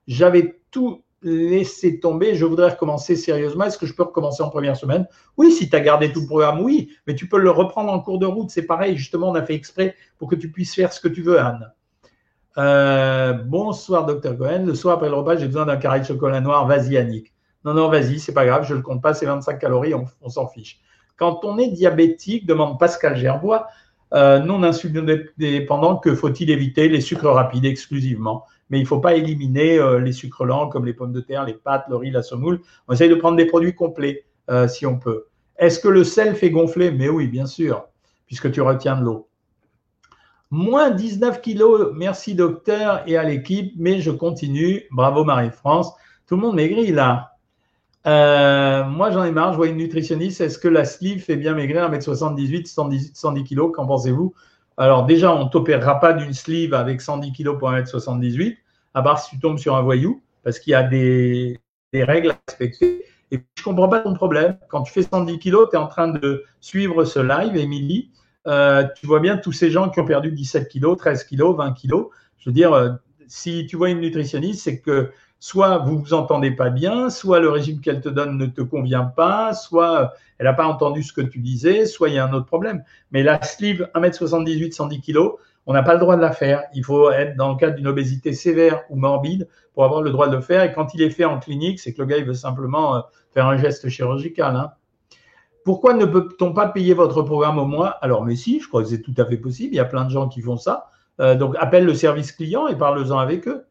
[0.07, 3.65] J'avais tout, laisser tomber, je voudrais recommencer sérieusement.
[3.65, 5.07] Est-ce que je peux recommencer en première semaine?
[5.37, 7.99] Oui, si tu as gardé tout le programme, oui, mais tu peux le reprendre en
[7.99, 8.49] cours de route.
[8.49, 11.21] C'est pareil, justement, on a fait exprès pour que tu puisses faire ce que tu
[11.21, 11.71] veux, Anne.
[12.57, 14.63] Euh, bonsoir, docteur Cohen.
[14.65, 16.67] Le soir après le repas, j'ai besoin d'un carré de chocolat noir.
[16.67, 17.33] Vas-y, Annick.
[17.65, 20.29] Non, non, vas-y, c'est pas grave, je ne le compte pas, c'est 25 calories, on,
[20.29, 20.79] s'en fiche.
[21.17, 23.67] Quand on est diabétique, demande Pascal Gerbois,
[24.15, 28.45] euh, non insuline dépendant, que faut-il éviter Les sucres rapides exclusivement?
[28.69, 31.45] Mais il ne faut pas éliminer euh, les sucres lents comme les pommes de terre,
[31.45, 32.62] les pâtes, le riz, la semoule.
[32.88, 35.25] On essaye de prendre des produits complets euh, si on peut.
[35.58, 36.91] Est-ce que le sel fait gonfler?
[36.91, 37.86] Mais oui, bien sûr,
[38.25, 39.28] puisque tu retiens de l'eau.
[40.49, 44.84] Moins 19 kilos, merci docteur et à l'équipe, mais je continue.
[44.91, 45.91] Bravo Marie-France.
[46.28, 47.35] Tout le monde maigrit là.
[48.07, 49.53] Euh, moi, j'en ai marre.
[49.53, 50.41] Je vois une nutritionniste.
[50.41, 54.33] Est-ce que la sleeve fait bien maigrir 1m78, 110, 110 kg Qu'en pensez-vous?
[54.77, 58.57] Alors déjà, on ne t'opérera pas d'une sleeve avec 110 kg pour 1m78,
[58.93, 61.59] à part si tu tombes sur un voyou, parce qu'il y a des,
[61.93, 63.05] règles à respecter.
[63.31, 64.57] Et je ne comprends pas ton problème.
[64.69, 68.11] Quand tu fais 110 kg, tu es en train de suivre ce live, Émilie.
[68.47, 71.71] Euh, tu vois bien tous ces gens qui ont perdu 17 kg, 13 kg, 20
[71.71, 71.93] kg.
[72.37, 72.89] Je veux dire, euh,
[73.27, 75.09] si tu vois une nutritionniste, c'est que
[75.45, 79.03] soit vous vous entendez pas bien, soit le régime qu'elle te donne ne te convient
[79.03, 82.34] pas, soit elle n'a pas entendu ce que tu disais, soit il y a un
[82.34, 82.84] autre problème.
[83.12, 85.19] Mais la sleeve 1m78, 110 kg,
[85.67, 86.63] on n'a pas le droit de la faire.
[86.73, 90.29] Il faut être dans le cadre d'une obésité sévère ou morbide pour avoir le droit
[90.29, 90.63] de le faire.
[90.63, 93.01] Et quand il est fait en clinique, c'est que le gars, il veut simplement euh,
[93.31, 94.55] faire un geste chirurgical.
[94.55, 94.71] Hein.
[95.63, 97.89] Pourquoi ne peut-on pas payer votre programme au mois?
[98.01, 99.75] Alors, mais si, je crois que c'est tout à fait possible.
[99.75, 100.88] Il y a plein de gens qui font ça.
[101.19, 103.67] Euh, donc, appelle le service client et parle-en avec eux.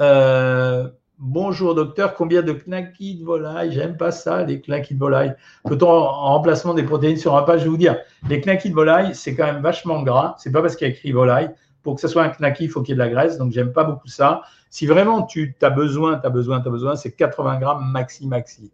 [0.00, 5.34] Euh, bonjour docteur, combien de knackis de volaille J'aime pas ça, les knackis de volaille.
[5.64, 7.58] Peut-on en, remplacement des protéines sur un pas?
[7.58, 10.34] Je vais vous dire, les knackis de volaille, c'est quand même vachement gras.
[10.38, 11.50] C'est pas parce qu'il y a écrit volaille.
[11.82, 13.38] Pour que ce soit un knacky, il faut qu'il y ait de la graisse.
[13.38, 14.42] Donc, j'aime pas beaucoup ça.
[14.70, 18.26] Si vraiment tu as besoin, tu as besoin, tu as besoin, c'est 80 grammes maxi
[18.26, 18.72] maxi.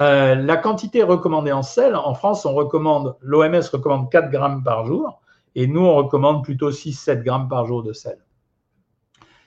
[0.00, 4.86] Euh, la quantité recommandée en sel, en France, on recommande, l'OMS recommande 4 grammes par
[4.86, 5.20] jour
[5.54, 8.18] et nous, on recommande plutôt 6-7 grammes par jour de sel.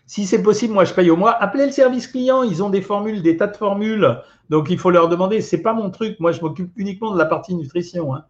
[0.08, 1.32] Si c'est possible, moi je paye au mois.
[1.32, 4.18] Appelez le service client, ils ont des formules, des tas de formules.
[4.50, 5.42] Donc il faut leur demander.
[5.42, 6.20] C'est pas mon truc.
[6.22, 8.16] Moi je m'occupe uniquement de la partie nutrition.
[8.16, 8.24] Hein.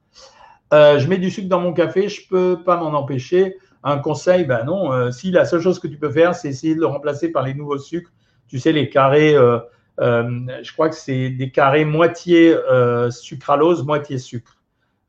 [0.74, 3.58] Euh, je mets du sucre dans mon café, je peux pas m'en empêcher.
[3.84, 4.92] Un conseil, ben non.
[4.92, 7.44] Euh, si la seule chose que tu peux faire, c'est essayer de le remplacer par
[7.44, 8.12] les nouveaux sucres.
[8.48, 9.60] Tu sais, les carrés, euh,
[10.00, 12.56] je crois que c'est des carrés moitié
[13.12, 14.58] sucralose, moitié sucre.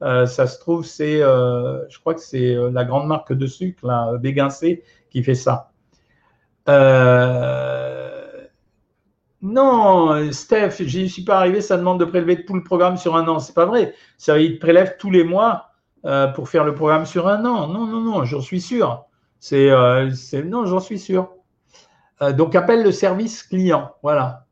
[0.00, 4.82] ça se trouve, c'est, je crois que c'est la grande marque de sucre, là, Béguincé,
[5.10, 5.70] qui fait ça.
[9.40, 13.26] Non, Steph, j'y suis pas arrivé, ça demande de prélever tout le programme sur un
[13.28, 13.38] an.
[13.38, 13.94] C'est pas vrai.
[14.16, 15.68] Ça, il te prélève tous les mois
[16.04, 17.68] euh, pour faire le programme sur un an.
[17.68, 19.04] Non, non, non, j'en suis sûr.
[19.38, 20.10] C'est, euh,
[20.44, 21.30] non, j'en suis sûr.
[22.20, 23.92] Euh, donc, appelle le service client.
[24.02, 24.46] Voilà.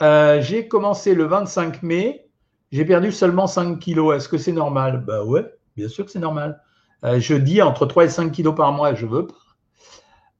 [0.00, 2.28] j'ai commencé le 25 mai.
[2.72, 4.16] J'ai perdu seulement 5 kilos.
[4.16, 5.04] Est-ce que c'est normal?
[5.06, 6.60] Ben ouais, bien sûr que c'est normal.
[7.02, 9.34] je dis entre 3 et 5 kilos par mois, je veux pas.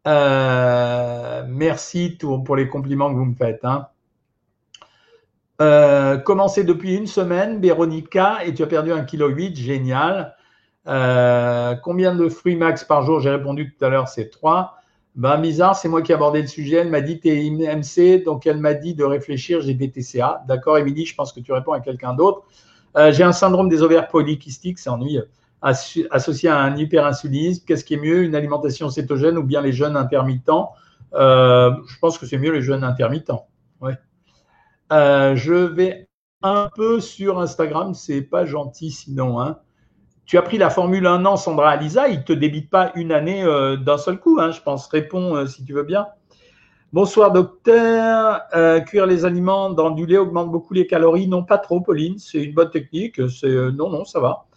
[0.09, 3.65] Euh, merci pour les compliments que vous me faites.
[3.65, 3.89] Hein.
[5.61, 10.35] Euh, commencé depuis une semaine, Véronica, et tu as perdu 1,8 kg, génial.
[10.87, 13.21] Euh, combien de fruits max par jour?
[13.21, 14.77] J'ai répondu tout à l'heure, c'est 3.
[15.15, 16.77] Ben, bizarre, c'est moi qui ai abordé le sujet.
[16.77, 20.45] Elle m'a dit es MC, donc elle m'a dit de réfléchir, j'ai des TCA.
[20.47, 22.45] D'accord, Émilie, je pense que tu réponds à quelqu'un d'autre.
[23.11, 25.29] j'ai un syndrome des ovaires polykystiques, c'est ennuyeux
[25.63, 27.65] associé à un hyperinsulinisme.
[27.67, 30.73] Qu'est-ce qui est mieux, une alimentation cétogène ou bien les jeûnes intermittents?
[31.15, 33.47] Euh, Je pense que c'est mieux les jeûnes intermittents.
[34.91, 36.09] Euh, je vais
[36.43, 39.39] un peu sur Instagram, c'est pas gentil sinon.
[39.39, 39.59] Hein.
[40.25, 43.13] Tu as pris la formule un an, Sandra Alisa, il ne te débite pas une
[43.13, 44.87] année euh, d'un seul coup, hein, je pense.
[44.87, 46.07] Réponds si tu veux bien.
[46.95, 48.41] Bonsoir docteur.
[48.87, 51.29] cuire les aliments dans du lait augmente beaucoup les calories.
[51.29, 52.19] Non, pas trop, Pauline.
[52.19, 53.19] C'est une bonne technique.
[53.19, 54.48] Non, non, ça va.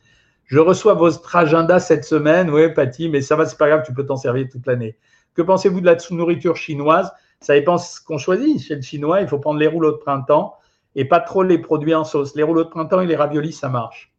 [0.51, 2.49] Je reçois votre agenda cette semaine.
[2.49, 4.97] Oui, Patty, mais ça va, c'est pas grave, tu peux t'en servir toute l'année.
[5.33, 7.09] Que pensez-vous de la nourriture chinoise?
[7.39, 8.61] Ça dépend ce qu'on choisit.
[8.61, 10.57] Chez le chinois, il faut prendre les rouleaux de printemps
[10.93, 12.35] et pas trop les produits en sauce.
[12.35, 14.13] Les rouleaux de printemps et les raviolis, ça marche.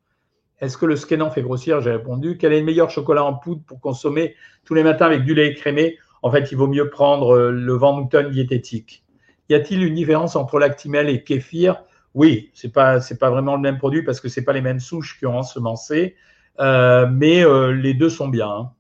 [0.59, 1.83] Est-ce que le scanner fait grossir?
[1.83, 2.38] J'ai répondu.
[2.38, 5.49] Quel est le meilleur chocolat en poudre pour consommer tous les matins avec du lait
[5.49, 5.99] écrémé?
[6.23, 9.05] En fait, il vaut mieux prendre euh, le Van diététique.
[9.51, 11.85] Y a-t-il une différence entre lactimel et kéfir?
[12.14, 14.81] Oui, c'est pas c'est pas vraiment le même produit parce que c'est pas les mêmes
[14.81, 16.16] souches qui ont ensemencé,
[16.61, 18.48] euh, mais euh, les deux sont bien.
[18.48, 18.70] Hein.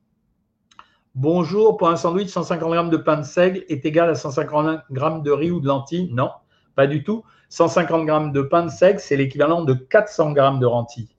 [1.14, 5.00] Bonjour, pour un sandwich, 150 g de pain de seigle est égal à 150 g
[5.22, 6.10] de riz ou de lentilles?
[6.12, 6.30] Non,
[6.74, 7.22] pas du tout.
[7.50, 11.14] 150 g de pain de seigle, c'est l'équivalent de 400 g de lentilles.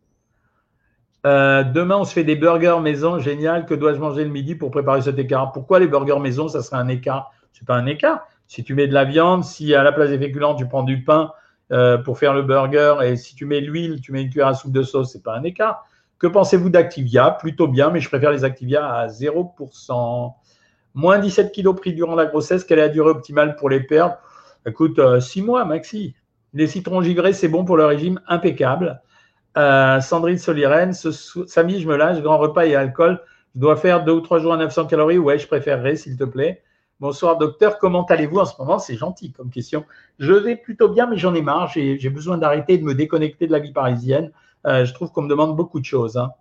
[1.26, 3.20] Euh, demain, on se fait des burgers maison.
[3.20, 3.66] Génial.
[3.66, 5.52] Que dois-je manger le midi pour préparer cet écart?
[5.52, 7.32] Pourquoi les burgers maison, ça serait un écart?
[7.54, 8.28] C'est pas un écart.
[8.48, 11.04] Si tu mets de la viande, si à la place des féculents, tu prends du
[11.04, 11.32] pain,
[11.74, 14.54] euh, pour faire le burger et si tu mets l'huile, tu mets une cuillère à
[14.54, 15.86] soupe de sauce, c'est pas un écart.
[16.20, 17.32] Que pensez-vous d'Activia?
[17.32, 20.34] Plutôt bien, mais je préfère les Activia à 0%.
[20.94, 24.18] Moins 17 kilos pris durant la grossesse, quelle est la durée optimale pour les perdre
[24.68, 26.16] Écoute, 6 euh, mois, maxi.
[26.54, 29.02] Les citrons givrés, c'est bon pour le régime, impeccable.
[29.58, 33.20] Euh, Sandrine Solirène, samedi, je me lâche, grand repas et alcool.
[33.56, 35.18] Je dois faire deux ou trois jours à 900 calories.
[35.18, 36.62] Ouais, je préférerais, s'il te plaît.
[37.00, 38.78] Bonsoir docteur, comment allez-vous en ce moment?
[38.78, 39.84] C'est gentil comme question.
[40.20, 41.68] Je vais plutôt bien, mais j'en ai marre.
[41.68, 44.32] J'ai besoin d'arrêter de me déconnecter de la vie parisienne.
[44.68, 46.18] Euh, je trouve qu'on me demande beaucoup de choses.
[46.18, 46.32] Hein.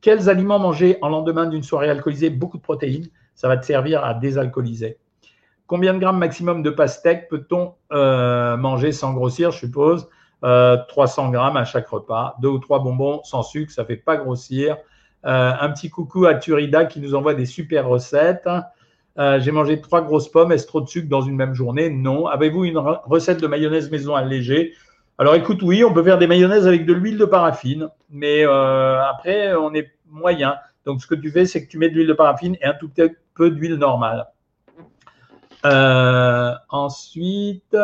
[0.00, 2.30] Quels aliments manger en lendemain d'une soirée alcoolisée?
[2.30, 3.06] Beaucoup de protéines.
[3.34, 4.96] Ça va te servir à désalcooliser.
[5.66, 10.08] Combien de grammes maximum de pastèque peut-on euh, manger sans grossir, je suppose?
[10.40, 12.34] 300 euh, grammes à chaque repas.
[12.40, 14.78] Deux ou trois bonbons sans sucre, ça ne fait pas grossir.
[15.22, 18.48] un petit coucou à Turida qui nous envoie des super recettes.
[19.18, 20.52] Euh, j'ai mangé trois grosses pommes.
[20.52, 21.90] Est-ce trop de sucre dans une même journée?
[21.90, 22.26] Non.
[22.26, 24.74] Avez-vous une recette de mayonnaise maison allégée
[25.18, 29.02] Alors écoute, oui, on peut faire des mayonnaises avec de l'huile de paraffine, mais euh,
[29.02, 30.56] après, on est moyen.
[30.86, 32.74] Donc ce que tu fais, c'est que tu mets de l'huile de paraffine et un
[32.74, 34.28] tout petit peu d'huile normale.
[35.66, 37.76] Euh, ensuite,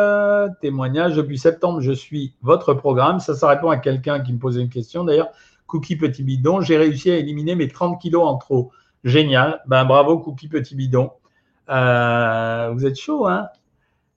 [0.61, 1.17] témoignage.
[1.17, 3.19] Depuis septembre, je suis votre programme.
[3.19, 5.03] Ça, ça répond à quelqu'un qui me posait une question.
[5.03, 5.27] D'ailleurs,
[5.67, 8.71] Cookie Petit Bidon, j'ai réussi à éliminer mes 30 kilos en trop.
[9.03, 9.61] Génial.
[9.67, 11.11] Ben, bravo, Cookie Petit Bidon.
[11.69, 13.47] Euh, vous êtes chaud, hein?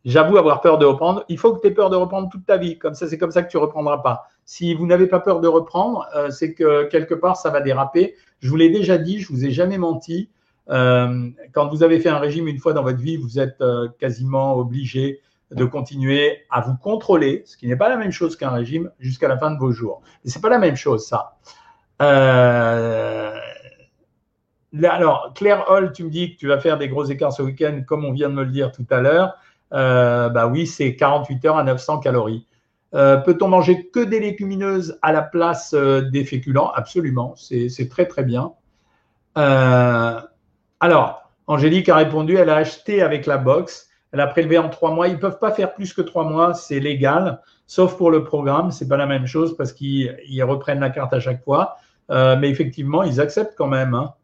[0.04, 1.24] J'avoue avoir peur de reprendre.
[1.28, 2.78] Il faut que tu aies peur de reprendre toute ta vie.
[2.78, 4.28] Comme ça, c'est comme ça que tu ne reprendras pas.
[4.44, 8.14] Si vous n'avez pas peur de reprendre, euh, c'est que quelque part, ça va déraper.
[8.40, 10.30] Je vous l'ai déjà dit, je ne vous ai jamais menti.
[10.70, 13.62] Euh, quand vous avez fait un régime une fois dans votre vie, vous êtes
[13.98, 18.50] quasiment obligé de continuer à vous contrôler, ce qui n'est pas la même chose qu'un
[18.50, 20.02] régime jusqu'à la fin de vos jours.
[20.24, 21.36] Et c'est pas la même chose, ça.
[22.00, 23.32] Euh,
[24.84, 27.82] alors, Claire Hall, tu me dis que tu vas faire des gros écarts ce week-end,
[27.86, 29.34] comme on vient de me le dire tout à l'heure.
[29.72, 32.46] Euh, bah oui, c'est 48 heures à 900 calories.
[32.94, 36.70] Euh, peut-on manger que des légumineuses à la place euh, des féculents?
[36.74, 38.52] Absolument, c'est très très bien.
[39.34, 44.90] alors, Angélique a répondu, elle a acheté avec la box, elle a prélevé en trois
[44.90, 45.08] mois.
[45.08, 48.70] Ils ne peuvent pas faire plus que trois mois, c'est légal, sauf pour le programme,
[48.70, 51.76] c'est pas la même chose parce qu'ils reprennent la carte à chaque fois.
[52.10, 53.94] Mais effectivement, ils acceptent quand même.
[53.94, 54.14] Hein.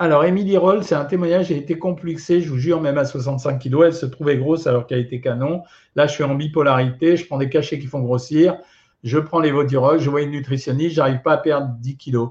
[0.00, 3.58] Alors, Émilie Roll, c'est un témoignage, j'ai été complexée, je vous jure, même à 65
[3.58, 5.64] kg, elle se trouvait grosse alors qu'elle était canon.
[5.96, 8.56] Là, je suis en bipolarité, je prends des cachets qui font grossir,
[9.02, 12.28] je prends les Votirox, je vois une nutritionniste, j'arrive pas à perdre 10 kg.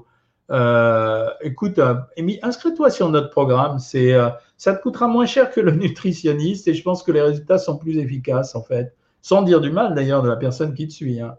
[0.50, 1.96] Euh, écoute, euh,
[2.42, 6.82] inscris-toi sur notre programme, euh, ça te coûtera moins cher que le nutritionniste et je
[6.82, 8.94] pense que les résultats sont plus efficaces en fait.
[9.20, 11.20] Sans dire du mal d'ailleurs de la personne qui te suit.
[11.20, 11.36] Hein.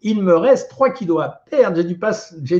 [0.00, 1.84] Il me reste 3 kilos à perdre, j'ai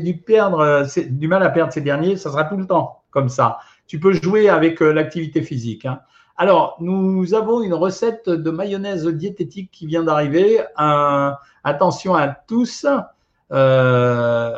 [0.00, 3.58] dû perdre, du mal à perdre ces derniers, ça sera tout le temps ça.
[3.88, 5.86] Tu peux jouer avec euh, l'activité physique.
[5.86, 6.00] Hein.
[6.36, 10.60] Alors, nous avons une recette de mayonnaise diététique qui vient d'arriver.
[11.64, 12.86] attention à tous.
[13.50, 14.54] Euh,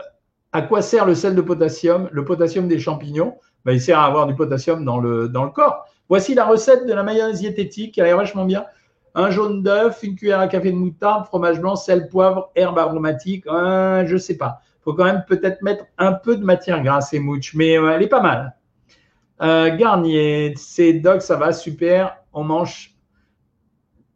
[0.53, 2.09] à quoi sert le sel de potassium?
[2.13, 5.51] Le potassium des champignons, ben, il sert à avoir du potassium dans le, dans le
[5.51, 5.87] corps.
[6.11, 7.97] Voici la recette de la mayonnaise diététique.
[7.97, 8.67] Elle est vachement bien.
[9.15, 13.45] Un jaune d'œuf, une cuillère à café de moutarde, fromage blanc, sel, poivre, herbe aromatique.
[13.47, 17.21] Je je sais pas faut quand même peut-être mettre un peu de matière grasse et
[17.21, 18.57] mouche, mais euh, elle est pas mal.
[19.43, 22.17] Euh, Garnier, c'est Doc, ça va, super.
[22.33, 22.97] On mange.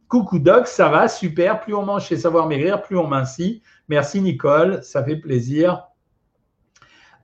[0.09, 1.61] Coucou Doc, ça va, super.
[1.61, 3.63] Plus on mange chez Savoir Maigrir, plus on mincit.
[3.89, 5.89] Merci Nicole, ça fait plaisir.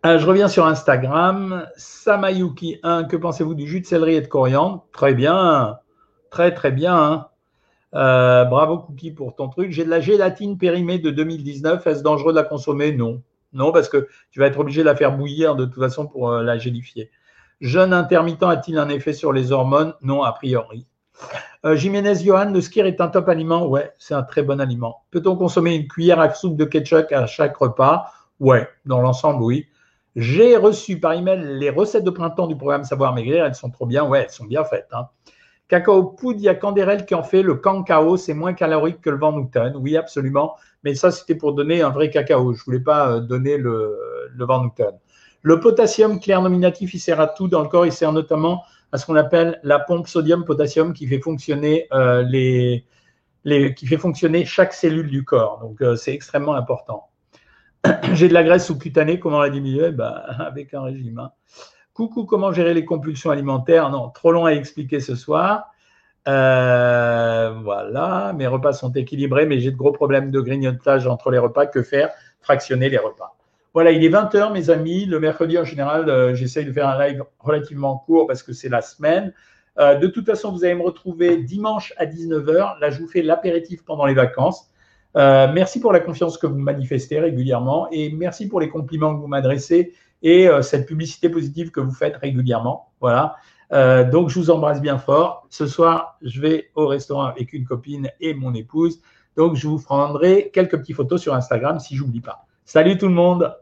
[0.07, 1.67] Euh, je reviens sur Instagram.
[1.77, 4.87] Samayuki1, que pensez-vous du jus de céleri et de coriandre?
[4.93, 5.79] Très bien,
[6.31, 6.97] très très bien.
[7.93, 8.47] Hein.
[8.51, 9.73] bravo Cookie pour ton truc.
[9.73, 11.87] J'ai de la gélatine périmée de 2019.
[11.87, 12.93] Est-ce dangereux de la consommer?
[12.93, 13.23] Non.
[13.53, 16.31] Non, parce que tu vas être obligé de la faire bouillir de toute façon pour
[16.31, 17.11] euh, la gélifier.
[17.61, 19.95] Jeûne intermittent a-t-il un effet sur les hormones?
[20.03, 20.87] Non, a priori.
[21.67, 23.67] Euh, Jiménez Johan, le skir est un top aliment?
[23.67, 25.03] Ouais, c'est un très bon aliment.
[25.11, 28.07] Peut-on consommer une cuillère à soupe de ketchup à chaque repas?
[28.39, 29.67] Ouais, dans l'ensemble, oui.
[30.17, 33.45] J'ai reçu par email les recettes de printemps du programme Savoir Maigrir.
[33.45, 34.05] Elles sont trop bien.
[34.05, 34.89] Ouais, elles sont bien faites.
[34.93, 35.09] Hein.
[35.71, 37.43] Cacao poudre, il y a Candérel qui en fait.
[37.43, 39.77] Le cacao, c'est moins calorique que le Van Newton.
[39.77, 40.57] Oui, absolument.
[40.83, 42.53] Mais ça, c'était pour donner un vrai cacao.
[42.53, 43.97] Je ne voulais pas euh, donner le,
[44.35, 44.99] le Van Newton.
[45.43, 47.87] Le potassium clair nominatif, il sert à tout dans le corps.
[47.87, 52.25] Il sert notamment à ce qu'on appelle la pompe sodium-potassium qui fait fonctionner euh,
[53.45, 55.61] qui fait fonctionner chaque cellule du corps.
[55.61, 57.09] Donc, euh, c'est extrêmement important.
[58.13, 61.21] J'ai de la graisse sous-cutanée, comment la diminuer bah, Avec un régime.
[61.21, 61.31] Hein.
[62.01, 63.91] Coucou, comment gérer les compulsions alimentaires?
[63.91, 65.71] Non, trop long à expliquer ce soir.
[66.29, 71.37] Euh, voilà, mes repas sont équilibrés, mais j'ai de gros problèmes de grignotage entre les
[71.37, 71.67] repas.
[71.67, 72.09] Que faire?
[72.41, 73.37] Fractionner les repas.
[73.75, 75.05] Voilà, il est 20h, mes amis.
[75.05, 78.71] Le mercredi, en général, euh, j'essaye de faire un live relativement court parce que c'est
[78.71, 79.35] la semaine.
[79.79, 82.81] Euh, de toute façon, vous allez me retrouver dimanche à 19h.
[82.81, 84.71] Là, je vous fais l'apéritif pendant les vacances.
[85.15, 89.27] merci pour la confiance que vous manifestez régulièrement et merci pour les compliments que vous
[89.27, 92.93] m'adressez et euh, cette publicité positive que vous faites régulièrement.
[93.01, 93.37] Voilà.
[93.73, 95.47] Euh, donc, je vous embrasse bien fort.
[95.51, 99.01] Ce soir, je vais au restaurant avec une copine et mon épouse.
[99.37, 102.47] Donc, je vous prendrai quelques petites photos sur Instagram si j'oublie pas.
[102.65, 103.55] Salut tout le monde